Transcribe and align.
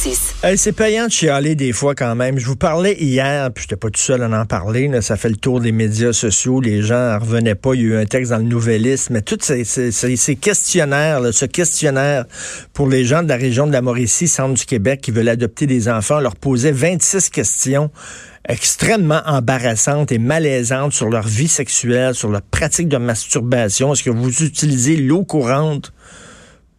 98.7. 0.00 0.34
Hey, 0.42 0.56
c'est 0.56 0.72
payant 0.72 1.06
de 1.06 1.12
chialer 1.12 1.54
des 1.54 1.72
fois 1.72 1.94
quand 1.94 2.14
même. 2.14 2.38
Je 2.38 2.46
vous 2.46 2.56
parlais 2.56 2.96
hier, 2.98 3.50
puis 3.52 3.62
j'étais 3.62 3.76
pas 3.76 3.90
tout 3.90 4.00
seul 4.00 4.22
à 4.22 4.40
en 4.40 4.46
parler. 4.46 4.90
ça 5.02 5.16
fait 5.16 5.28
le 5.28 5.36
tour 5.36 5.60
des 5.60 5.72
médias 5.72 6.14
sociaux. 6.14 6.60
Les 6.62 6.80
gens 6.80 7.14
en 7.14 7.18
revenaient 7.18 7.54
pas. 7.54 7.74
Il 7.74 7.82
y 7.82 7.84
a 7.84 7.86
eu 7.88 7.96
un 7.96 8.06
texte 8.06 8.30
dans 8.30 8.38
le 8.38 8.44
Nouvelliste. 8.44 9.10
Mais 9.10 9.20
tous 9.20 9.38
ces, 9.42 10.36
questionnaires, 10.36 11.20
ce 11.32 11.44
questionnaire 11.44 12.24
pour 12.72 12.88
les 12.88 13.04
gens 13.04 13.22
de 13.22 13.28
la 13.28 13.36
région 13.36 13.66
de 13.66 13.72
la 13.72 13.82
Mauricie, 13.82 14.28
centre 14.28 14.54
du 14.54 14.64
Québec, 14.64 15.02
qui 15.02 15.10
veulent 15.10 15.28
adopter 15.28 15.66
des 15.66 15.88
enfants, 15.88 16.20
leur 16.20 16.36
posait 16.36 16.72
26 16.72 17.28
questions 17.28 17.90
extrêmement 18.48 19.20
embarrassantes 19.26 20.12
et 20.12 20.18
malaisantes 20.18 20.94
sur 20.94 21.10
leur 21.10 21.28
vie 21.28 21.48
sexuelle, 21.48 22.14
sur 22.14 22.30
leur 22.30 22.42
pratique 22.42 22.88
de 22.88 22.96
masturbation. 22.96 23.92
Est-ce 23.92 24.04
que 24.04 24.10
vous 24.10 24.42
utilisez 24.42 24.96
l'eau 24.96 25.24
courante 25.24 25.92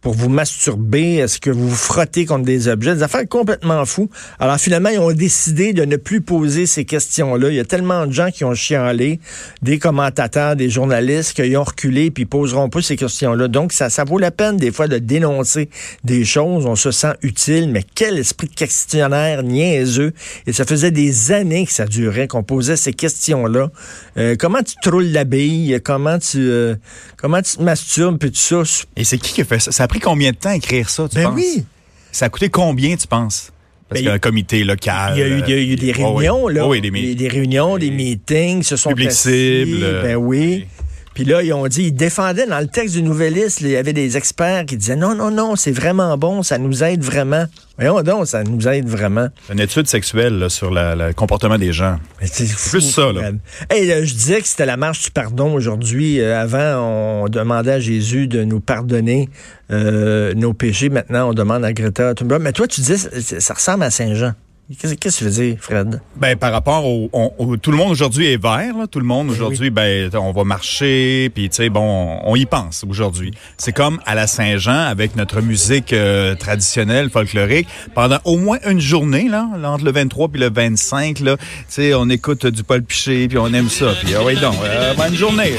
pour 0.02 0.14
vous 0.14 0.28
masturber? 0.28 1.14
Est-ce 1.14 1.40
que 1.40 1.48
vous 1.48 1.68
vous 1.68 1.74
frottez 1.74 2.26
contre 2.26 2.44
des 2.44 2.68
objets? 2.68 2.96
Des 2.96 3.02
affaires 3.04 3.26
complètement 3.28 3.86
fous. 3.86 4.10
Alors 4.38 4.58
finalement, 4.58 4.90
ils 4.90 4.98
ont 4.98 5.12
décidé 5.12 5.72
de 5.72 5.84
ne 5.84 5.96
plus 5.96 6.20
poser 6.20 6.66
ces 6.66 6.84
questions-là. 6.84 7.48
Il 7.48 7.54
y 7.54 7.60
a 7.60 7.64
tellement 7.64 8.06
de 8.06 8.12
gens 8.12 8.30
qui 8.30 8.44
ont 8.44 8.54
chialé, 8.54 9.20
des 9.62 9.78
commentateurs, 9.78 10.56
des 10.56 10.68
journalistes, 10.68 11.34
qui 11.34 11.56
ont 11.56 11.62
reculé 11.62 12.10
puis 12.10 12.26
poseront 12.26 12.68
pas 12.68 12.82
ces 12.82 12.96
questions-là. 12.96 13.48
Donc, 13.48 13.72
ça, 13.72 13.88
ça 13.88 14.04
vaut 14.04 14.18
la 14.18 14.32
peine 14.32 14.56
des 14.56 14.72
fois 14.72 14.88
de 14.88 14.98
dénoncer 14.98 15.70
des 16.04 16.24
choses. 16.24 16.66
On 16.66 16.76
se 16.76 16.90
sent 16.90 17.14
utile, 17.22 17.70
mais 17.70 17.84
quel 17.94 18.18
esprit 18.18 18.48
de 18.48 18.54
questionnaire 18.54 19.44
niaiseux. 19.44 20.12
Et 20.48 20.52
ça 20.52 20.64
faisait 20.64 20.90
des 20.90 21.30
années 21.30 21.64
que 21.64 21.72
ça 21.72 21.86
durait, 21.86 22.26
qu'on 22.26 22.42
posait 22.42 22.76
ces 22.76 22.92
questions-là. 22.92 23.70
Euh, 24.16 24.34
comment 24.36 24.62
tu 24.62 24.74
troules 24.82 25.12
la 25.12 25.22
bille? 25.22 25.80
Comment 25.84 26.18
tu, 26.18 26.38
euh, 26.38 26.74
comment 27.16 27.40
tu 27.40 27.56
te 27.56 27.62
masturbes? 27.62 28.18
Puis 28.18 28.32
tout 28.32 28.36
ça. 28.36 28.62
Et 28.96 29.04
c'est 29.04 29.18
qui 29.18 29.32
qui 29.32 29.44
fait 29.44 29.60
ça? 29.60 29.70
Pris 29.92 30.00
combien 30.00 30.30
de 30.30 30.36
temps 30.36 30.48
à 30.48 30.56
écrire 30.56 30.88
ça, 30.88 31.06
tu 31.06 31.16
Ben 31.16 31.24
penses? 31.24 31.34
oui. 31.36 31.64
Ça 32.12 32.24
a 32.24 32.28
coûté 32.30 32.48
combien, 32.48 32.96
tu 32.96 33.06
penses? 33.06 33.52
Parce 33.90 33.90
Ben, 33.90 33.96
qu'il 33.98 34.06
y 34.06 34.10
a 34.10 34.14
un 34.14 34.18
comité 34.18 34.64
local. 34.64 35.12
Il 35.16 35.20
y 35.20 35.22
a 35.22 35.26
eu, 35.28 35.42
il 35.46 35.50
y 35.50 35.52
a 35.52 35.56
eu 35.60 35.76
des 35.76 35.90
euh, 35.90 35.92
réunions, 36.08 36.48
là. 36.48 36.66
Oui, 36.66 36.80
des, 36.80 37.14
des 37.14 37.28
réunions, 37.28 37.76
des 37.76 37.90
meetings, 37.90 38.62
se 38.62 38.76
sont 38.76 38.88
Public 38.88 39.12
cible, 39.12 39.80
euh, 39.82 40.02
Ben 40.02 40.16
oui. 40.16 40.66
Puis 41.14 41.24
là, 41.24 41.42
ils 41.42 41.52
ont 41.52 41.66
dit, 41.66 41.84
ils 41.84 41.92
défendaient 41.94 42.46
dans 42.46 42.58
le 42.60 42.66
texte 42.66 42.94
du 42.94 43.02
Nouvelliste, 43.02 43.60
il 43.60 43.68
y 43.68 43.76
avait 43.76 43.92
des 43.92 44.16
experts 44.16 44.64
qui 44.66 44.76
disaient 44.76 44.96
non, 44.96 45.14
non, 45.14 45.30
non, 45.30 45.56
c'est 45.56 45.70
vraiment 45.72 46.16
bon, 46.16 46.42
ça 46.42 46.56
nous 46.58 46.82
aide 46.82 47.02
vraiment. 47.02 47.44
Voyons 47.76 48.02
donc, 48.02 48.26
ça 48.26 48.42
nous 48.44 48.66
aide 48.68 48.88
vraiment. 48.88 49.28
Une 49.52 49.60
étude 49.60 49.86
sexuelle 49.88 50.38
là, 50.38 50.48
sur 50.48 50.70
la- 50.70 50.94
le 50.96 51.12
comportement 51.12 51.58
des 51.58 51.72
gens. 51.72 51.98
C'est 52.22 52.46
plus 52.70 52.80
ça, 52.80 53.12
là. 53.12 53.30
Hey, 53.70 53.90
euh, 53.92 54.04
je 54.04 54.14
disais 54.14 54.40
que 54.40 54.46
c'était 54.48 54.66
la 54.66 54.76
marche 54.76 55.02
du 55.02 55.10
pardon 55.10 55.52
aujourd'hui. 55.54 56.20
Euh, 56.20 56.40
avant, 56.40 57.22
on 57.24 57.28
demandait 57.28 57.72
à 57.72 57.80
Jésus 57.80 58.26
de 58.26 58.44
nous 58.44 58.60
pardonner 58.60 59.28
euh, 59.70 60.32
nos 60.34 60.52
péchés. 60.54 60.88
Maintenant, 60.88 61.30
on 61.30 61.34
demande 61.34 61.64
à 61.64 61.72
Greta 61.72 62.14
Thunberg. 62.14 62.40
Mais 62.42 62.52
toi, 62.52 62.66
tu 62.66 62.82
ça, 62.82 62.96
ça 63.20 63.54
ressemble 63.54 63.82
à 63.84 63.90
Saint-Jean. 63.90 64.32
Qu'est-ce 64.80 64.94
que 64.94 65.08
tu 65.08 65.24
veux 65.24 65.30
dire, 65.30 65.56
Fred? 65.60 66.00
Ben, 66.16 66.36
par 66.36 66.52
rapport 66.52 66.84
au, 66.86 67.08
on- 67.12 67.32
au- 67.38 67.56
tout 67.56 67.70
le 67.70 67.76
monde 67.76 67.90
aujourd'hui 67.90 68.32
est 68.32 68.40
vert, 68.42 68.76
là. 68.78 68.86
tout 68.86 68.98
le 69.00 69.04
monde 69.04 69.30
aujourd'hui, 69.30 69.70
ben, 69.70 70.10
on 70.14 70.32
va 70.32 70.44
marcher, 70.44 71.30
puis 71.34 71.48
tu 71.48 71.56
sais, 71.56 71.68
bon, 71.68 72.18
on, 72.24 72.36
y 72.36 72.46
pense 72.46 72.84
aujourd'hui. 72.88 73.32
C'est 73.58 73.72
comme 73.72 74.00
à 74.06 74.14
la 74.14 74.26
Saint-Jean 74.26 74.78
avec 74.86 75.16
notre 75.16 75.40
musique 75.40 75.92
euh, 75.92 76.34
traditionnelle 76.34 77.10
folklorique. 77.10 77.68
Pendant 77.94 78.18
au 78.24 78.36
moins 78.38 78.58
une 78.68 78.80
journée, 78.80 79.28
là, 79.28 79.48
là, 79.58 79.70
entre 79.72 79.84
le 79.84 79.92
23 79.92 80.28
puis 80.28 80.40
le 80.40 80.50
25, 80.50 81.20
là, 81.20 81.36
tu 81.36 81.44
sais, 81.68 81.94
on 81.94 82.08
écoute 82.08 82.46
du 82.46 82.62
Paul 82.62 82.82
Piché, 82.82 83.28
puis 83.28 83.38
on 83.38 83.52
aime 83.52 83.68
ça, 83.68 83.94
puis 84.02 84.14
ah 84.14 84.22
ouais 84.24 84.36
donc, 84.36 84.54
euh, 84.64 84.94
bonne 84.94 85.14
journée. 85.14 85.52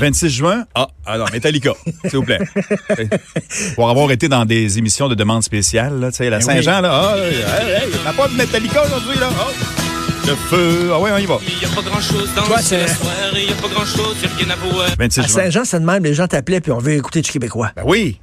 26 0.00 0.30
juin, 0.30 0.64
ah, 0.74 0.88
alors 1.04 1.30
Metallica, 1.32 1.72
s'il 2.06 2.18
vous 2.18 2.24
plaît. 2.24 2.38
Pour 3.74 3.88
avoir 3.90 4.10
été 4.10 4.28
dans 4.28 4.44
des 4.44 4.78
émissions 4.78 5.08
de 5.08 5.14
demande 5.14 5.42
spéciale, 5.42 5.98
là, 6.00 6.10
tu 6.10 6.18
sais, 6.18 6.30
la 6.30 6.38
Ben 6.38 6.44
Saint-Jean, 6.44 6.80
là, 6.80 7.12
ah, 7.12 7.16
hey, 7.18 7.34
hey, 7.34 7.90
on 8.00 8.04
n'a 8.04 8.12
pas 8.12 8.28
de 8.28 8.34
Metallica 8.34 8.84
aujourd'hui, 8.84 9.18
là. 9.18 9.28
Ah, 9.38 9.46
le 10.26 10.34
feu, 10.34 10.90
ah 10.92 10.98
ouais, 10.98 11.12
on 11.12 11.18
y 11.18 11.26
va. 11.26 11.38
Il 11.46 11.62
y 11.62 11.64
a 11.64 11.68
pas 11.74 11.82
grand 11.82 12.00
chose 12.00 12.28
dans 12.34 12.42
Toi, 12.42 12.58
c'est- 12.60 12.84
il 13.34 13.44
y 13.44 13.52
a 13.52 13.54
pas 13.54 13.68
grand 13.68 13.84
chose, 13.84 14.16
y'a 14.22 14.28
rien 14.36 14.50
à 14.50 14.56
voir. 14.56 14.88
26 14.98 15.20
À 15.20 15.22
juin. 15.22 15.34
Saint-Jean, 15.42 15.64
c'est 15.64 15.78
de 15.80 15.84
même, 15.84 16.02
les 16.02 16.14
gens 16.14 16.26
t'appelaient 16.26 16.60
puis 16.60 16.72
on 16.72 16.78
veut 16.78 16.94
écouter 16.94 17.22
du 17.22 17.30
québécois. 17.30 17.70
Ben 17.76 17.84
oui. 17.86 18.18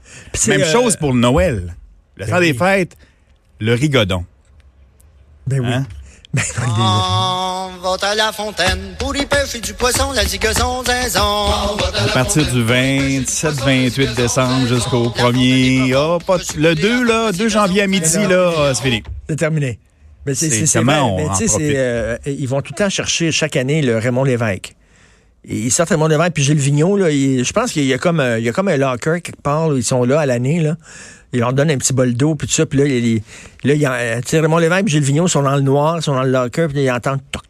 Même 0.48 0.62
euh, 0.62 0.72
chose 0.72 0.98
pour 0.98 1.14
le 1.14 1.20
Noël. 1.20 1.76
Le 2.18 2.28
temps 2.28 2.40
oui. 2.40 2.52
des 2.52 2.58
fêtes, 2.58 2.98
le 3.60 3.74
rigodon. 3.74 4.26
Ben 5.48 5.62
oui. 5.62 5.68
Hein? 5.72 5.86
Ben, 6.34 6.44
On 6.68 7.70
va 7.82 7.98
à 8.02 8.16
la 8.16 8.32
fontaine 8.32 8.96
y 9.44 9.46
pêcher 9.46 9.60
du 9.60 9.74
poisson, 9.74 10.12
la 10.14 10.26
zigazon, 10.26 10.84
zinzon. 10.84 11.20
À 11.20 12.14
partir 12.14 12.46
du 12.52 12.64
27-28 12.64 14.16
décembre 14.16 14.68
jusqu'au 14.68 15.10
1er, 15.10 15.94
ah, 15.96 16.18
pas 16.26 16.38
le 16.58 16.76
2, 16.76 17.04
là, 17.06 17.32
2 17.32 17.48
janvier 17.50 17.82
à 17.84 17.88
midi, 17.88 18.18
là, 18.30 18.52
ah, 18.58 18.72
c'est 18.74 18.84
fini. 18.84 19.04
c'est 19.30 19.36
terminé. 19.36 19.80
Mais 20.26 20.36
c'est, 20.36 20.50
comment 20.80 21.16
on 21.16 21.18
Mais 21.18 21.26
en 21.26 21.58
euh, 21.60 22.18
ils 22.26 22.48
vont 22.48 22.62
tout 22.62 22.72
le 22.74 22.84
temps 22.84 22.90
chercher 22.90 23.32
chaque 23.32 23.58
année 23.58 23.82
le 23.82 23.98
Raymond 23.98 24.24
Lévesque. 24.24 24.74
Et 25.46 25.58
Ils 25.58 25.72
sortent 25.72 25.90
Raymond 25.90 26.08
Lévesque 26.08 26.32
puis 26.34 26.44
Gilles 26.44 26.58
Vigneault, 26.58 26.96
là, 26.96 27.10
il- 27.12 27.44
je 27.44 27.52
pense 27.52 27.74
qu'il 27.74 27.84
y 27.84 27.94
a 27.94 27.98
comme 27.98 28.22
un, 28.22 28.38
il 28.38 28.46
y 28.46 28.50
a 28.50 28.54
comme 28.54 28.70
un 28.70 28.78
locker 28.78 29.20
quelque 29.22 29.42
part, 29.42 29.68
là, 29.70 29.76
ils 29.76 29.84
sont 29.84 30.06
là 30.06 30.22
à 30.22 30.26
l'année, 30.26 30.62
là. 30.62 30.78
Ils 31.34 31.40
leur 31.40 31.52
donnent 31.52 31.72
un 31.72 31.78
petit 31.78 31.92
bol 31.94 32.14
d'eau, 32.14 32.36
puis 32.36 32.48
tout 32.48 32.54
ça, 32.54 32.66
puis 32.66 32.80
là, 32.80 32.86
il- 32.86 33.06
il- 33.06 33.22
là, 33.66 33.74
il 33.74 33.82
y 33.82 33.86
a, 33.86 33.92
euh, 33.94 34.22
Raymond 34.32 34.60
Lévesque 34.60 34.86
et 34.88 34.92
Gilles 34.92 35.04
Vigneault 35.04 35.28
sont 35.28 35.42
dans 35.42 35.56
le 35.56 35.62
noir, 35.62 35.98
ils 35.98 36.02
sont 36.04 36.14
dans 36.14 36.24
le 36.24 36.32
locker, 36.32 36.68
puis 36.70 36.78
là, 36.78 36.82
ils 36.84 36.92
entendent 36.92 37.20
toc, 37.32 37.42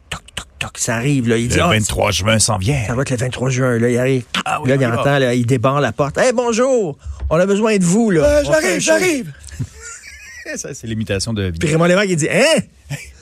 toc, 0.64 0.78
ça 0.78 0.96
arrive, 0.96 1.28
là. 1.28 1.36
Le 1.36 1.60
Ah, 1.60 1.68
23 1.68 2.10
juin 2.10 2.38
s'en 2.38 2.58
vient. 2.58 2.82
Ça 2.86 2.94
va 2.94 3.02
être 3.02 3.10
le 3.10 3.16
23 3.16 3.50
juin, 3.50 3.78
là, 3.78 3.88
il 3.90 3.98
arrive. 3.98 4.22
Ah 4.44 4.60
oui, 4.62 4.68
là, 4.68 4.76
il 4.76 4.86
entend, 4.86 5.18
là, 5.18 5.34
il 5.34 5.46
débarre 5.46 5.80
la 5.80 5.92
porte. 5.92 6.18
Hey, 6.18 6.32
bonjour! 6.32 6.96
On 7.30 7.36
a 7.36 7.46
besoin 7.46 7.76
de 7.76 7.84
vous, 7.84 8.10
là. 8.10 8.22
Euh, 8.24 8.42
un 8.76 8.80
show. 8.80 8.92
Ça, 10.56 10.74
c'est 10.74 10.86
l'imitation 10.86 11.32
de 11.32 11.50
Puis 11.58 11.68
Raymond 11.70 11.86
Lévesque, 11.86 12.10
il 12.10 12.16
dit, 12.16 12.28
hein? 12.30 12.60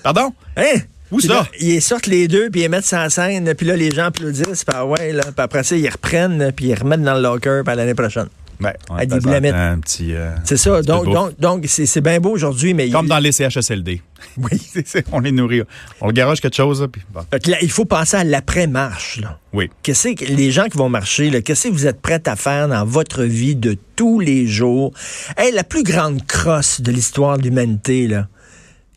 Pardon? 0.02 0.32
Hein? 0.56 0.80
Où 1.12 1.18
Puis 1.18 1.28
ça? 1.28 1.34
là, 1.34 1.46
ils 1.60 1.80
sortent 1.80 2.06
les 2.06 2.26
deux, 2.26 2.50
puis 2.50 2.62
ils 2.62 2.68
mettent 2.68 2.84
ça 2.84 3.04
en 3.04 3.10
scène, 3.10 3.54
puis 3.54 3.66
là, 3.66 3.76
les 3.76 3.90
gens 3.90 4.06
applaudissent, 4.06 4.64
puis 4.64 4.74
ah 4.74 4.84
ouais, 4.84 5.12
là, 5.12 5.22
puis 5.24 5.32
après 5.38 5.62
ça, 5.62 5.76
ils 5.76 5.88
reprennent, 5.88 6.52
puis 6.52 6.66
ils 6.66 6.74
remettent 6.74 7.02
dans 7.02 7.14
le 7.14 7.20
locker, 7.20 7.62
puis 7.64 7.76
l'année 7.76 7.94
prochaine. 7.94 8.26
Ben, 8.62 8.72
on 8.90 8.96
À 8.96 9.06
des 9.06 9.14
attend 9.16 9.28
boulemettes. 9.28 9.54
Un 9.54 9.78
petit, 9.80 10.14
euh, 10.14 10.30
C'est 10.44 10.56
ça. 10.56 10.78
petit 10.78 10.86
Donc, 10.86 11.04
bouffe. 11.04 11.14
donc, 11.14 11.40
donc 11.40 11.64
c'est 11.68 11.86
c'est 11.86 12.00
bien 12.00 12.20
beau 12.20 12.30
aujourd'hui, 12.30 12.74
mais 12.74 12.88
Comme 12.90 13.06
il, 13.06 13.08
dans 13.08 13.18
les 13.18 13.32
CHSLD. 13.32 14.00
Oui, 14.38 14.50
on 15.12 15.18
les 15.18 15.32
nourrit. 15.32 15.62
On 16.00 16.06
le 16.06 16.12
garage 16.12 16.40
quelque 16.40 16.54
chose, 16.54 16.80
là, 16.80 16.86
puis 16.88 17.02
bon. 17.12 17.20
Fait 17.30 17.42
que 17.42 17.50
là, 17.50 17.56
il 17.60 17.70
faut 17.70 17.84
penser 17.84 18.16
à 18.16 18.22
l'après-marche. 18.24 19.20
là. 19.20 19.38
Oui. 19.52 19.68
Qu'est-ce 19.82 20.14
que 20.14 20.24
les 20.24 20.52
gens 20.52 20.66
qui 20.68 20.78
vont 20.78 20.88
marcher, 20.88 21.28
là, 21.28 21.42
qu'est-ce 21.42 21.68
que 21.68 21.72
vous 21.72 21.86
êtes 21.88 22.00
prêts 22.00 22.22
à 22.26 22.36
faire 22.36 22.68
dans 22.68 22.84
votre 22.84 23.24
vie 23.24 23.56
de 23.56 23.76
tous 23.96 24.20
les 24.20 24.46
jours? 24.46 24.92
Hey, 25.36 25.52
la 25.52 25.64
plus 25.64 25.82
grande 25.82 26.24
crosse 26.26 26.80
de 26.80 26.92
l'histoire 26.92 27.36
de 27.36 27.42
l'humanité, 27.42 28.06
là, 28.06 28.28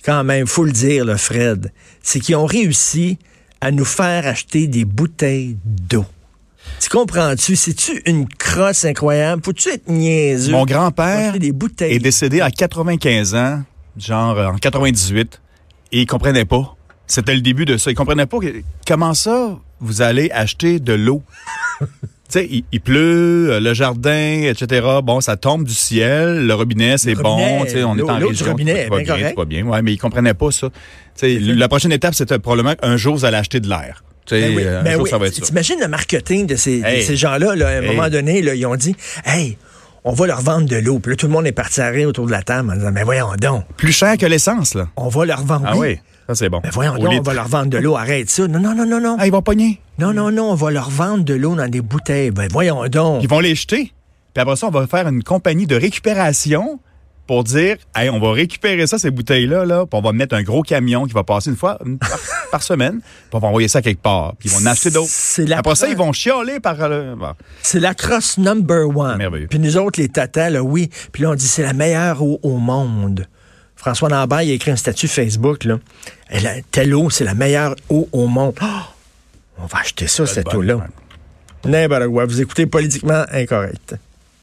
quand 0.06 0.24
même, 0.24 0.46
faut 0.46 0.64
le 0.64 0.72
dire, 0.72 1.04
là, 1.06 1.18
Fred, 1.18 1.72
c'est 2.04 2.20
qu'ils 2.20 2.36
ont 2.36 2.46
réussi 2.46 3.18
à 3.62 3.72
nous 3.72 3.86
faire 3.86 4.28
acheter 4.28 4.68
des 4.68 4.86
bouteilles 4.86 5.58
d'eau. 5.66 6.06
Tu 6.82 6.90
comprends-tu? 6.90 7.56
C'est-tu 7.56 8.02
une 8.06 8.28
crosse 8.28 8.86
incroyable? 8.86 9.42
Faut-tu 9.44 9.70
être 9.70 9.88
niaiseux? 9.90 10.52
Mon 10.52 10.66
grand-père 10.66 11.34
est 11.36 12.00
décédé 12.00 12.42
à 12.42 12.52
95 12.52 13.36
ans, 13.36 13.64
genre 13.98 14.38
euh, 14.38 14.48
en 14.48 14.56
98, 14.58 15.42
et 15.92 16.02
il 16.02 16.06
comprenait 16.06 16.46
pas. 16.46 16.76
C'était 17.08 17.36
le 17.36 17.42
début 17.42 17.66
de 17.66 17.78
ça. 17.78 17.92
Il 17.92 17.96
comprenait 17.96 18.26
pas 18.26 18.40
que- 18.40 18.62
comment 18.88 19.14
ça 19.14 19.58
vous 19.80 20.02
allez 20.02 20.30
acheter 20.32 20.80
de 20.80 20.94
l'eau? 20.94 21.22
tu 21.80 21.88
sais, 22.30 22.48
il, 22.50 22.64
il 22.72 22.82
pleut, 22.82 23.52
euh, 23.52 23.60
le 23.60 23.74
jardin, 23.74 24.42
etc. 24.44 24.88
Bon, 25.04 25.22
ça 25.22 25.38
tombe 25.38 25.64
du 25.66 25.74
ciel, 25.74 26.48
le 26.48 26.54
robinet, 26.54 26.98
c'est 26.98 27.14
bon. 27.14 27.36
robinet, 27.36 27.84
on 27.84 27.98
est 27.98 28.02
en 28.02 28.18
l'eau 28.20 28.28
du 28.30 28.30
région, 28.30 28.52
robinet 28.52 28.72
est 28.72 28.90
bien 28.90 28.98
bien, 29.00 29.06
correct. 29.16 29.38
va 29.38 29.46
bien. 29.46 29.66
Ouais, 29.66 29.82
mais 29.82 29.94
il 29.94 29.98
comprenait 29.98 30.34
pas 30.34 30.50
ça. 30.52 30.70
Tu 30.70 30.74
sais, 31.16 31.40
la 31.40 31.68
prochaine 31.68 31.92
étape, 31.92 32.16
c'était 32.16 32.40
probablement 32.40 32.76
qu'un 32.76 32.98
jour, 32.98 33.16
vous 33.16 33.26
allez 33.26 33.38
acheter 33.38 33.60
de 33.60 33.70
l'air. 33.70 34.04
Tu 34.26 34.36
sais, 34.36 34.82
Ben 34.84 35.00
oui, 35.00 35.10
oui. 35.22 35.32
T'imagines 35.32 35.80
le 35.80 35.88
marketing 35.88 36.48
de 36.48 36.56
ces, 36.56 36.82
de 36.82 36.86
Hey. 36.86 37.04
ces 37.04 37.16
gens-là, 37.16 37.56
là, 37.56 37.68
à 37.68 37.72
un 37.72 37.82
Hey. 37.82 37.88
moment 37.96 38.10
donné, 38.10 38.42
là, 38.42 38.56
ils 38.56 38.66
ont 38.66 38.76
dit 38.76 38.96
Hey, 39.26 39.58
on 40.04 40.14
va 40.14 40.28
leur 40.28 40.42
vendre 40.42 40.68
de 40.68 40.76
l'eau. 40.78 41.00
Puis 41.00 41.12
là, 41.12 41.16
tout 41.16 41.28
le 41.28 41.32
monde 41.34 41.46
est 41.48 41.52
parti 41.52 41.82
à 41.82 41.88
rire 41.90 42.08
autour 42.10 42.26
de 42.26 42.32
la 42.32 42.42
table 42.42 42.72
en 42.72 42.76
disant 42.76 42.92
Mais 42.92 43.04
voyons 43.04 43.28
donc, 43.40 43.66
Plus 43.78 43.92
cher 43.92 44.18
que 44.18 44.26
l'essence, 44.26 44.74
là. 44.74 44.88
on 44.98 45.08
va 45.10 45.26
leur 45.26 45.44
vendre. 45.44 45.66
Ah 45.68 45.78
oui, 45.78 46.00
ça 46.28 46.36
c'est 46.36 46.50
bon. 46.50 46.60
Mais 46.64 46.70
voyons 46.72 46.94
Au 46.96 46.98
donc, 47.00 47.14
on 47.20 47.22
va 47.22 47.34
leur 47.34 47.48
vendre 47.48 47.68
de 47.70 47.78
l'eau. 47.78 47.96
Arrête 47.96 48.30
ça. 48.30 48.48
Non, 48.48 48.60
non, 48.60 48.74
non, 48.76 48.86
non, 48.86 49.00
non. 49.00 49.18
Ah, 49.20 49.26
ils 49.28 49.32
vont 49.32 49.42
pogner. 49.42 49.80
Non, 50.00 50.12
non, 50.14 50.32
non, 50.32 50.52
on 50.52 50.56
va 50.56 50.72
leur 50.72 50.90
vendre 50.90 51.24
de 51.24 51.34
l'eau 51.34 51.56
dans 51.56 51.68
des 51.70 51.82
bouteilles. 51.82 52.32
Ben 52.32 52.48
voyons 52.52 52.86
donc. 52.88 53.22
Ils 53.24 53.30
vont 53.30 53.40
les 53.40 53.56
jeter. 53.56 53.92
Puis 54.34 54.42
après 54.42 54.56
ça, 54.58 54.68
on 54.68 54.72
va 54.72 54.86
faire 54.88 55.08
une 55.08 55.24
compagnie 55.24 55.66
de 55.68 55.76
récupération 55.76 56.80
pour 57.28 57.44
dire, 57.44 57.78
hey, 57.96 58.10
on 58.10 58.20
va 58.20 58.32
récupérer 58.32 58.86
ça, 58.88 59.00
ces 59.00 59.10
bouteilles-là, 59.12 59.66
là, 59.66 59.86
puis 59.86 59.98
on 59.98 60.02
va 60.02 60.12
mettre 60.14 60.36
un 60.36 60.44
gros 60.44 60.62
camion 60.62 61.06
qui 61.06 61.14
va 61.14 61.24
passer 61.24 61.50
une 61.50 61.56
fois 61.56 61.78
une 61.86 61.98
par, 61.98 62.20
par 62.52 62.62
semaine, 62.64 63.00
puis 63.02 63.30
on 63.34 63.40
va 63.40 63.48
envoyer 63.48 63.68
ça 63.68 63.82
quelque 63.82 64.02
part, 64.02 64.36
puis 64.38 64.50
ils 64.50 64.52
vont 64.56 64.62
en 64.62 64.72
acheter 64.72 64.92
d'autres. 64.92 65.10
C'est 65.12 65.46
la 65.46 65.58
Après 65.60 65.76
ça, 65.76 65.88
ils 65.88 65.98
vont 65.98 66.12
chialer 66.14 66.60
par... 66.60 66.88
le- 66.88 67.16
bon. 67.16 67.34
C'est 67.62 67.80
la 67.80 67.94
crosse 67.96 68.38
number 68.38 68.88
one. 68.96 69.18
Merveilleux. 69.18 69.48
Puis 69.48 69.60
nous 69.60 69.76
autres, 69.78 70.00
les 70.00 70.10
tatas, 70.10 70.50
là, 70.52 70.62
oui. 70.62 70.90
Puis 71.12 71.24
là, 71.24 71.32
on 71.32 71.36
dit 71.36 71.48
c'est 71.48 71.64
la 71.64 71.74
meilleure 71.74 72.22
eau 72.22 72.40
au 72.44 72.58
monde. 72.58 73.28
François 73.76 74.10
Lambert, 74.10 74.42
il 74.44 74.52
a 74.52 74.54
écrit 74.54 74.72
un 74.72 74.76
statut 74.76 75.08
Facebook, 75.08 75.64
là. 75.64 75.80
Elle 76.30 76.46
a- 76.48 76.62
telle 76.72 76.94
eau, 76.94 77.10
c'est 77.10 77.24
la 77.26 77.34
meilleure 77.34 77.76
eau 77.90 78.08
au 78.12 78.28
monde. 78.28 78.54
Ah! 78.62 78.90
on 79.58 79.66
va 79.68 79.80
acheter 79.80 80.08
ça, 80.08 80.26
cette 80.26 80.54
eau-là. 80.54 80.78
N'importe 81.66 82.08
quoi. 82.08 82.26
Vous 82.26 82.42
écoutez 82.42 82.66
politiquement 82.68 83.24
incorrect. 83.32 83.96